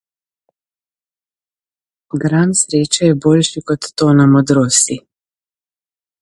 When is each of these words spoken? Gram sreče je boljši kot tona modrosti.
Gram 2.23 2.55
sreče 2.63 3.11
je 3.11 3.19
boljši 3.27 3.63
kot 3.73 3.89
tona 4.03 4.27
modrosti. 4.33 4.99